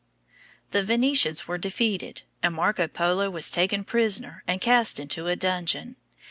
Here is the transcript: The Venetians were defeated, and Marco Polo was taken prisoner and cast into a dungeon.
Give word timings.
The 0.71 0.81
Venetians 0.81 1.47
were 1.47 1.59
defeated, 1.59 2.23
and 2.41 2.55
Marco 2.55 2.87
Polo 2.87 3.29
was 3.29 3.51
taken 3.51 3.83
prisoner 3.83 4.43
and 4.47 4.59
cast 4.59 4.99
into 4.99 5.27
a 5.27 5.35
dungeon. 5.35 5.95